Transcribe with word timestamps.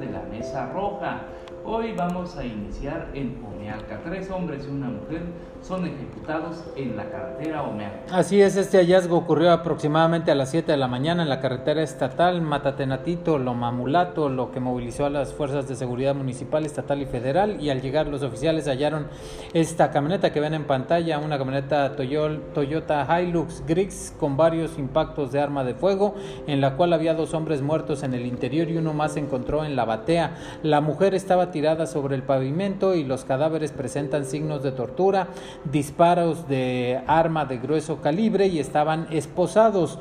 de 0.00 0.06
la 0.10 0.22
Mesa 0.30 0.70
Roja. 0.72 1.26
Hoy 1.70 1.92
vamos 1.94 2.34
a 2.34 2.46
iniciar 2.46 3.10
en 3.12 3.44
Omealca. 3.46 4.00
Tres 4.02 4.30
hombres 4.30 4.64
y 4.66 4.70
una 4.70 4.88
mujer 4.88 5.20
son 5.60 5.84
ejecutados 5.84 6.64
en 6.76 6.96
la 6.96 7.10
carretera 7.10 7.62
Omealca. 7.62 8.16
Así 8.16 8.40
es, 8.40 8.56
este 8.56 8.78
hallazgo 8.78 9.18
ocurrió 9.18 9.52
aproximadamente 9.52 10.30
a 10.30 10.34
las 10.34 10.50
7 10.50 10.72
de 10.72 10.78
la 10.78 10.88
mañana 10.88 11.22
en 11.22 11.28
la 11.28 11.40
carretera 11.40 11.82
estatal 11.82 12.40
Matatenatito, 12.40 13.38
Lomamulato, 13.38 14.30
lo 14.30 14.50
que 14.50 14.60
movilizó 14.60 15.04
a 15.04 15.10
las 15.10 15.34
fuerzas 15.34 15.68
de 15.68 15.76
seguridad 15.76 16.14
municipal, 16.14 16.64
estatal 16.64 17.02
y 17.02 17.04
federal. 17.04 17.60
Y 17.60 17.68
al 17.68 17.82
llegar 17.82 18.06
los 18.06 18.22
oficiales 18.22 18.66
hallaron 18.66 19.08
esta 19.52 19.90
camioneta 19.90 20.32
que 20.32 20.40
ven 20.40 20.54
en 20.54 20.64
pantalla, 20.64 21.18
una 21.18 21.36
camioneta 21.36 21.96
Toyota 21.96 23.20
Hilux 23.20 23.62
Gris 23.66 24.14
con 24.18 24.38
varios 24.38 24.78
impactos 24.78 25.32
de 25.32 25.40
arma 25.40 25.64
de 25.64 25.74
fuego, 25.74 26.14
en 26.46 26.62
la 26.62 26.76
cual 26.76 26.94
había 26.94 27.12
dos 27.12 27.34
hombres 27.34 27.60
muertos 27.60 28.02
en 28.04 28.14
el 28.14 28.24
interior 28.24 28.70
y 28.70 28.78
uno 28.78 28.94
más 28.94 29.12
se 29.12 29.20
encontró 29.20 29.66
en 29.66 29.76
la 29.76 29.84
batea. 29.84 30.34
La 30.62 30.80
mujer 30.80 31.14
estaba 31.14 31.50
tirada 31.58 31.88
sobre 31.88 32.14
el 32.14 32.22
pavimento 32.22 32.94
y 32.94 33.02
los 33.02 33.24
cadáveres 33.24 33.72
presentan 33.72 34.24
signos 34.24 34.62
de 34.62 34.70
tortura, 34.70 35.26
disparos 35.64 36.46
de 36.46 37.00
arma 37.08 37.46
de 37.46 37.58
grueso 37.58 38.00
calibre 38.00 38.46
y 38.46 38.60
estaban 38.60 39.08
esposados. 39.10 39.98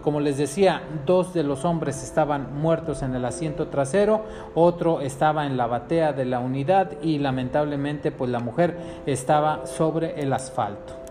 Como 0.00 0.20
les 0.20 0.38
decía, 0.38 0.80
dos 1.04 1.34
de 1.34 1.42
los 1.42 1.66
hombres 1.66 2.02
estaban 2.02 2.58
muertos 2.58 3.02
en 3.02 3.14
el 3.14 3.26
asiento 3.26 3.66
trasero, 3.68 4.24
otro 4.54 5.02
estaba 5.02 5.44
en 5.44 5.58
la 5.58 5.66
batea 5.66 6.14
de 6.14 6.24
la 6.24 6.40
unidad 6.40 6.92
y 7.02 7.18
lamentablemente 7.18 8.10
pues 8.10 8.30
la 8.30 8.40
mujer 8.40 8.74
estaba 9.04 9.66
sobre 9.66 10.22
el 10.22 10.32
asfalto. 10.32 11.03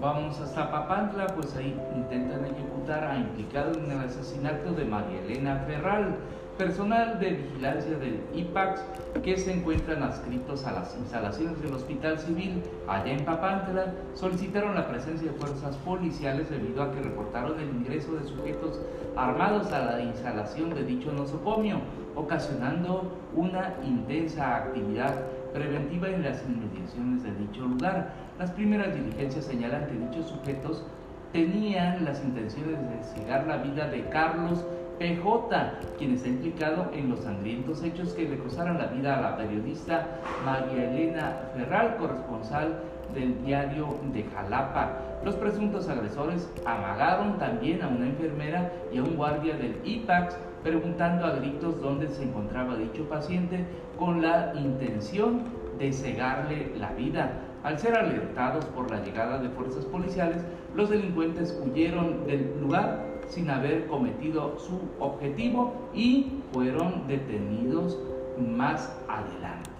Vamos 0.00 0.38
hasta 0.40 0.70
Papantla, 0.70 1.26
pues 1.28 1.56
ahí 1.56 1.74
intentan 1.94 2.44
ejecutar 2.44 3.02
a 3.04 3.16
implicado 3.16 3.78
en 3.78 3.90
el 3.90 4.00
asesinato 4.00 4.72
de 4.72 4.84
María 4.84 5.22
Elena 5.22 5.64
Ferral 5.66 6.16
personal 6.58 7.18
de 7.18 7.30
vigilancia 7.32 7.98
del 7.98 8.20
IPAX 8.34 8.80
que 9.22 9.36
se 9.36 9.52
encuentran 9.52 10.02
adscritos 10.02 10.64
a 10.64 10.72
las 10.72 10.96
instalaciones 10.96 11.60
del 11.62 11.74
Hospital 11.74 12.18
Civil. 12.18 12.62
Allá 12.88 13.12
en 13.12 13.24
Papantla 13.24 13.92
solicitaron 14.14 14.74
la 14.74 14.88
presencia 14.88 15.30
de 15.30 15.38
fuerzas 15.38 15.76
policiales 15.76 16.50
debido 16.50 16.82
a 16.82 16.92
que 16.92 17.00
reportaron 17.00 17.58
el 17.60 17.68
ingreso 17.68 18.14
de 18.14 18.26
sujetos 18.26 18.80
armados 19.16 19.70
a 19.72 19.96
la 19.96 20.02
instalación 20.02 20.74
de 20.74 20.84
dicho 20.84 21.12
nosocomio, 21.12 21.80
ocasionando 22.14 23.12
una 23.34 23.74
intensa 23.84 24.56
actividad 24.56 25.14
preventiva 25.56 26.08
en 26.08 26.22
las 26.22 26.44
inmediaciones 26.44 27.22
de 27.22 27.34
dicho 27.34 27.66
lugar. 27.66 28.12
Las 28.38 28.50
primeras 28.50 28.94
diligencias 28.94 29.46
señalan 29.46 29.86
que 29.86 29.94
dichos 29.94 30.28
sujetos 30.28 30.84
tenían 31.32 32.04
las 32.04 32.22
intenciones 32.22 32.78
de 32.78 33.02
cegar 33.02 33.46
la 33.46 33.56
vida 33.58 33.88
de 33.88 34.04
Carlos 34.10 34.64
PJ, 34.98 35.72
quien 35.98 36.12
está 36.12 36.28
implicado 36.28 36.90
en 36.92 37.10
los 37.10 37.20
sangrientos 37.20 37.82
hechos 37.82 38.12
que 38.12 38.28
le 38.28 38.38
costaron 38.38 38.78
la 38.78 38.86
vida 38.86 39.18
a 39.18 39.22
la 39.22 39.36
periodista 39.36 40.06
María 40.44 40.90
Elena 40.90 41.36
Ferral, 41.54 41.96
corresponsal 41.96 42.78
del 43.14 43.42
diario 43.44 43.98
de 44.12 44.24
Jalapa. 44.24 44.92
Los 45.24 45.34
presuntos 45.36 45.88
agresores 45.88 46.48
amagaron 46.64 47.38
también 47.38 47.82
a 47.82 47.88
una 47.88 48.06
enfermera 48.06 48.72
y 48.92 48.98
a 48.98 49.02
un 49.02 49.16
guardia 49.16 49.56
del 49.56 49.76
IPAX 49.84 50.36
preguntando 50.62 51.26
a 51.26 51.36
gritos 51.36 51.80
dónde 51.80 52.08
se 52.08 52.24
encontraba 52.24 52.76
dicho 52.76 53.08
paciente 53.08 53.64
con 53.98 54.22
la 54.22 54.52
intención 54.56 55.42
de 55.78 55.92
cegarle 55.92 56.72
la 56.76 56.92
vida. 56.92 57.40
Al 57.62 57.78
ser 57.78 57.96
alertados 57.96 58.64
por 58.66 58.90
la 58.90 59.02
llegada 59.02 59.38
de 59.38 59.48
fuerzas 59.50 59.84
policiales, 59.86 60.38
los 60.74 60.90
delincuentes 60.90 61.58
huyeron 61.64 62.26
del 62.26 62.60
lugar 62.60 63.04
sin 63.28 63.50
haber 63.50 63.86
cometido 63.86 64.58
su 64.58 64.80
objetivo 65.00 65.72
y 65.94 66.40
fueron 66.52 67.06
detenidos 67.08 67.98
más 68.38 68.96
adelante. 69.08 69.75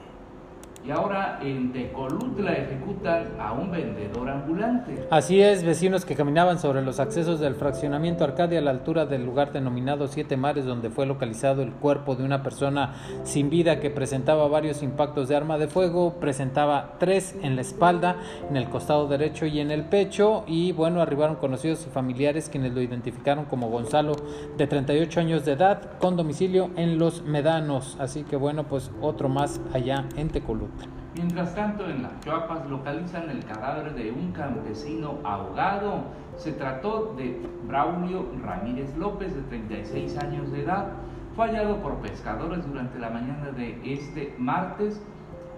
Y 0.87 0.91
ahora 0.93 1.41
en 1.43 1.73
Tecolutla 1.73 2.53
ejecutan 2.53 3.25
a 3.41 3.53
un 3.53 3.73
vendedor 3.73 4.31
ambulante. 4.31 5.05
Así 5.11 5.43
es, 5.43 5.65
vecinos 5.65 6.05
que 6.05 6.15
caminaban 6.15 6.61
sobre 6.61 6.81
los 6.81 7.01
accesos 7.01 7.41
del 7.41 7.57
fraccionamiento 7.57 8.23
Arcadia 8.23 8.61
a 8.61 8.63
la 8.63 8.71
altura 8.71 9.05
del 9.05 9.27
lugar 9.27 9.53
denominado 9.53 10.07
Siete 10.07 10.37
Mares, 10.37 10.65
donde 10.65 10.91
fue 10.91 11.07
localizado 11.07 11.63
el 11.63 11.73
cuerpo 11.73 12.15
de 12.15 12.23
una 12.23 12.45
persona 12.45 12.95
sin 13.25 13.51
vida 13.51 13.81
que 13.81 13.91
presentaba 13.91 14.47
varios 14.47 14.85
impactos 14.85 15.27
de 15.29 15.35
arma 15.35 15.59
de 15.59 15.67
fuego, 15.67 16.21
presentaba 16.21 16.95
tres 17.01 17.35
en 17.43 17.57
la 17.57 17.63
espalda, 17.63 18.19
en 18.49 18.57
el 18.57 18.69
costado 18.69 19.09
derecho 19.09 19.47
y 19.47 19.59
en 19.59 19.73
el 19.73 19.87
pecho. 19.87 20.45
Y 20.47 20.71
bueno, 20.71 21.03
arribaron 21.03 21.35
conocidos 21.35 21.85
y 21.85 21.91
familiares 21.91 22.49
quienes 22.49 22.73
lo 22.73 22.81
identificaron 22.81 23.47
como 23.47 23.71
Gonzalo, 23.71 24.15
de 24.57 24.67
38 24.69 25.19
años 25.19 25.45
de 25.45 25.53
edad, 25.53 25.99
con 25.99 26.17
domicilio 26.17 26.71
en 26.77 26.97
Los 27.01 27.23
Medanos. 27.23 27.97
Así 27.99 28.23
que 28.23 28.37
bueno, 28.37 28.69
pues 28.69 28.93
otro 29.01 29.29
más 29.29 29.61
allá 29.73 30.05
en 30.17 30.29
Tecolutla. 30.29 30.76
Mientras 31.15 31.55
tanto, 31.55 31.89
en 31.89 32.03
las 32.03 32.21
Chuapas 32.21 32.67
localizan 32.69 33.31
el 33.31 33.43
cadáver 33.45 33.95
de 33.95 34.11
un 34.11 34.33
campesino 34.33 35.19
ahogado. 35.25 36.05
Se 36.37 36.53
trató 36.53 37.15
de 37.17 37.41
Braulio 37.67 38.27
Ramírez 38.45 38.95
López, 38.99 39.35
de 39.35 39.41
36 39.43 40.19
años 40.19 40.53
de 40.53 40.65
edad. 40.65 40.89
Fue 41.35 41.47
hallado 41.47 41.77
por 41.77 41.97
pescadores 41.97 42.67
durante 42.67 42.99
la 42.99 43.09
mañana 43.09 43.51
de 43.53 43.81
este 43.85 44.35
martes, 44.37 45.01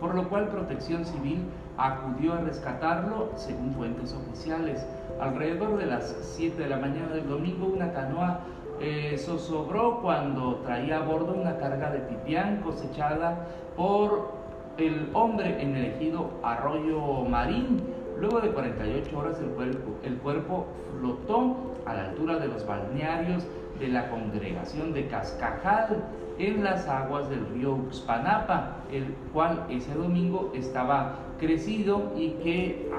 por 0.00 0.14
lo 0.14 0.28
cual 0.28 0.48
Protección 0.48 1.04
Civil 1.04 1.42
acudió 1.76 2.34
a 2.34 2.40
rescatarlo, 2.40 3.30
según 3.34 3.72
fuentes 3.72 4.14
oficiales. 4.14 4.86
Alrededor 5.20 5.76
de 5.76 5.86
las 5.86 6.16
7 6.36 6.62
de 6.62 6.68
la 6.68 6.76
mañana 6.76 7.08
del 7.08 7.28
domingo, 7.28 7.66
una 7.66 7.92
canoa 7.92 8.40
eh, 8.80 9.16
zozobró 9.18 10.00
cuando 10.00 10.56
traía 10.64 10.98
a 10.98 11.02
bordo 11.02 11.34
una 11.34 11.56
carga 11.56 11.90
de 11.90 11.98
pipián 11.98 12.60
cosechada 12.60 13.44
por 13.76 14.38
el 14.78 15.10
hombre 15.12 15.60
en 15.60 15.76
el 15.76 15.86
ejido 15.86 16.30
Arroyo 16.42 17.24
Marín. 17.28 17.82
Luego 18.18 18.40
de 18.40 18.50
48 18.50 19.18
horas 19.18 19.38
el 19.40 19.48
cuerpo, 19.50 19.90
el 20.02 20.16
cuerpo 20.18 20.66
flotó 20.98 21.74
a 21.84 21.94
la 21.94 22.04
altura 22.08 22.38
de 22.38 22.48
los 22.48 22.66
balnearios 22.66 23.46
de 23.78 23.88
la 23.88 24.08
congregación 24.10 24.92
de 24.92 25.06
Cascajal 25.06 26.04
en 26.38 26.64
las 26.64 26.88
aguas 26.88 27.28
del 27.28 27.46
río 27.54 27.74
Uxpanapa, 27.74 28.76
el 28.92 29.14
cual 29.32 29.66
ese 29.70 29.94
domingo 29.94 30.52
estaba 30.54 31.16
crecido 31.38 32.12
y 32.16 32.30
que 32.42 32.90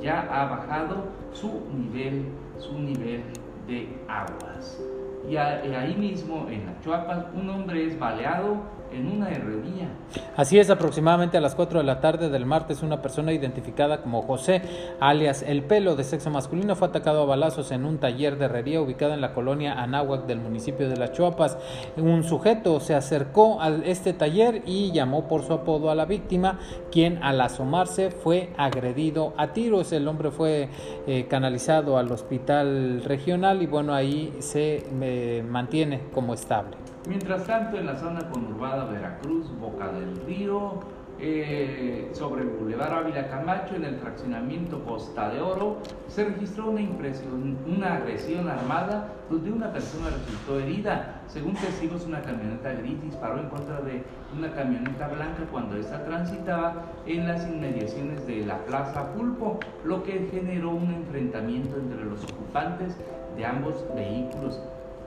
ya 0.00 0.22
ha 0.30 0.46
bajado 0.46 1.04
su 1.32 1.62
nivel, 1.76 2.26
su 2.58 2.78
nivel 2.78 3.22
de 3.66 3.88
aguas. 4.08 4.80
Y 5.28 5.36
ahí 5.36 5.94
mismo 5.96 6.46
en 6.50 6.66
la 6.66 6.80
Chuapas 6.82 7.26
un 7.34 7.48
hombre 7.48 7.86
es 7.86 7.98
baleado 7.98 8.74
en 8.94 9.08
una 9.08 9.30
herrería. 9.30 9.88
Así 10.36 10.58
es, 10.58 10.70
aproximadamente 10.70 11.36
a 11.36 11.40
las 11.40 11.54
4 11.54 11.80
de 11.80 11.84
la 11.84 12.00
tarde 12.00 12.28
del 12.28 12.46
martes, 12.46 12.82
una 12.82 13.02
persona 13.02 13.32
identificada 13.32 14.02
como 14.02 14.22
José, 14.22 14.62
alias 15.00 15.42
El 15.42 15.62
Pelo, 15.62 15.96
de 15.96 16.04
sexo 16.04 16.30
masculino, 16.30 16.76
fue 16.76 16.88
atacado 16.88 17.22
a 17.22 17.26
balazos 17.26 17.72
en 17.72 17.84
un 17.84 17.98
taller 17.98 18.38
de 18.38 18.46
herrería 18.46 18.80
ubicado 18.80 19.14
en 19.14 19.20
la 19.20 19.34
colonia 19.34 19.80
Anáhuac 19.82 20.26
del 20.26 20.40
municipio 20.40 20.88
de 20.88 20.96
Las 20.96 21.12
Chuapas. 21.12 21.58
Un 21.96 22.22
sujeto 22.24 22.80
se 22.80 22.94
acercó 22.94 23.60
a 23.60 23.68
este 23.68 24.12
taller 24.12 24.62
y 24.66 24.92
llamó 24.92 25.26
por 25.28 25.42
su 25.42 25.52
apodo 25.52 25.90
a 25.90 25.94
la 25.94 26.04
víctima, 26.04 26.58
quien 26.92 27.22
al 27.22 27.40
asomarse 27.40 28.10
fue 28.10 28.50
agredido 28.56 29.34
a 29.36 29.52
tiros. 29.52 29.92
El 29.92 30.06
hombre 30.06 30.30
fue 30.30 30.68
eh, 31.06 31.26
canalizado 31.28 31.98
al 31.98 32.10
hospital 32.12 33.02
regional 33.04 33.62
y 33.62 33.66
bueno, 33.66 33.94
ahí 33.94 34.32
se 34.38 34.84
eh, 35.00 35.13
mantiene 35.48 36.02
como 36.12 36.34
estable. 36.34 36.76
Mientras 37.08 37.44
tanto, 37.44 37.76
en 37.76 37.86
la 37.86 37.96
zona 37.96 38.28
conurbada 38.30 38.86
Veracruz, 38.86 39.50
Boca 39.58 39.88
del 39.92 40.16
Río, 40.26 40.80
eh, 41.20 42.10
sobre 42.12 42.42
el 42.42 42.48
Boulevard 42.48 42.92
Ávila 42.92 43.28
Camacho, 43.28 43.76
en 43.76 43.84
el 43.84 43.96
fraccionamiento 43.96 44.82
Costa 44.84 45.28
de 45.28 45.40
Oro, 45.40 45.78
se 46.08 46.24
registró 46.24 46.70
una, 46.70 46.80
impresión, 46.80 47.56
una 47.66 47.94
agresión 47.94 48.48
armada 48.48 49.12
donde 49.30 49.52
una 49.52 49.72
persona 49.72 50.10
resultó 50.10 50.58
herida. 50.58 51.22
Según 51.28 51.54
testigos, 51.54 52.04
una 52.04 52.20
camioneta 52.20 52.72
gris 52.72 53.00
disparó 53.02 53.38
en 53.38 53.48
contra 53.48 53.80
de 53.82 54.02
una 54.36 54.52
camioneta 54.52 55.06
blanca 55.06 55.44
cuando 55.52 55.76
esta 55.76 56.04
transitaba 56.04 56.82
en 57.06 57.28
las 57.28 57.46
inmediaciones 57.46 58.26
de 58.26 58.44
la 58.44 58.58
Plaza 58.64 59.12
Pulpo, 59.14 59.60
lo 59.84 60.02
que 60.02 60.28
generó 60.32 60.70
un 60.70 60.90
enfrentamiento 60.90 61.76
entre 61.76 62.04
los 62.04 62.24
ocupantes 62.24 62.96
de 63.36 63.46
ambos 63.46 63.84
vehículos 63.94 64.60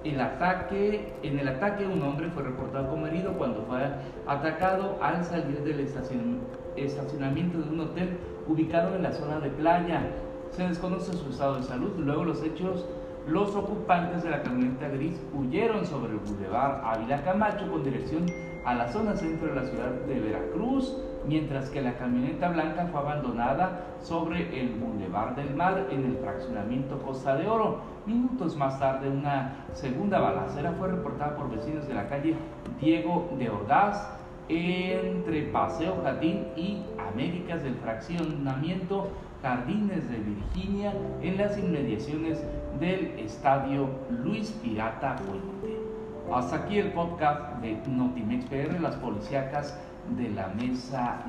el 0.07 0.21
ataque, 0.21 1.13
en 1.23 1.39
el 1.39 1.47
ataque 1.47 1.85
un 1.85 2.01
hombre 2.01 2.29
fue 2.29 2.43
reportado 2.43 2.89
como 2.89 3.07
herido 3.07 3.33
cuando 3.33 3.63
fue 3.63 3.79
atacado 4.25 4.97
al 5.01 5.23
salir 5.23 5.59
del 5.63 5.79
estacionamiento 6.75 7.57
de 7.59 7.69
un 7.69 7.79
hotel 7.79 8.17
ubicado 8.47 8.95
en 8.95 9.03
la 9.03 9.11
zona 9.11 9.39
de 9.39 9.49
playa. 9.49 10.01
Se 10.51 10.67
desconoce 10.67 11.13
su 11.13 11.29
estado 11.29 11.57
de 11.57 11.63
salud. 11.63 11.91
Luego 11.97 12.23
los 12.23 12.41
hechos 12.43 12.85
los 13.27 13.55
ocupantes 13.55 14.23
de 14.23 14.29
la 14.29 14.41
camioneta 14.41 14.87
gris 14.87 15.21
huyeron 15.33 15.85
sobre 15.85 16.13
el 16.13 16.19
bulevar 16.19 16.81
Ávila 16.85 17.23
Camacho 17.23 17.69
con 17.69 17.83
dirección 17.83 18.25
a 18.65 18.73
la 18.73 18.87
zona 18.91 19.15
centro 19.15 19.49
de 19.49 19.55
la 19.55 19.67
ciudad 19.67 19.91
de 20.07 20.19
Veracruz, 20.19 20.97
mientras 21.27 21.69
que 21.69 21.81
la 21.81 21.97
camioneta 21.97 22.49
blanca 22.49 22.87
fue 22.91 23.01
abandonada 23.01 23.81
sobre 24.01 24.59
el 24.59 24.69
bulevar 24.75 25.35
del 25.35 25.53
Mar 25.55 25.87
en 25.91 26.05
el 26.05 26.17
fraccionamiento 26.17 26.99
Costa 26.99 27.35
de 27.35 27.47
Oro. 27.47 27.79
Minutos 28.05 28.55
más 28.55 28.79
tarde, 28.79 29.09
una 29.09 29.65
segunda 29.73 30.19
balacera 30.19 30.73
fue 30.73 30.87
reportada 30.87 31.35
por 31.35 31.49
vecinos 31.49 31.87
de 31.87 31.93
la 31.93 32.07
calle 32.07 32.35
Diego 32.79 33.29
de 33.37 33.49
Ordaz 33.49 34.09
entre 34.49 35.43
Paseo 35.43 35.97
Jardín 36.03 36.47
y 36.55 36.81
Américas 37.11 37.63
del 37.63 37.75
fraccionamiento 37.75 39.09
Jardines 39.41 40.09
de 40.09 40.17
Virginia 40.17 40.93
en 41.21 41.37
las 41.37 41.57
inmediaciones 41.57 42.43
del 42.79 43.19
estadio 43.19 43.89
Luis 44.23 44.51
Pirata 44.63 45.15
Puente. 45.17 45.79
Hasta 46.33 46.57
aquí 46.57 46.79
el 46.79 46.91
podcast 46.91 47.57
de 47.61 47.77
Notimex 47.87 48.45
PR, 48.45 48.79
las 48.81 48.95
policíacas 48.95 49.77
de 50.17 50.29
la 50.29 50.47
mesa. 50.49 51.23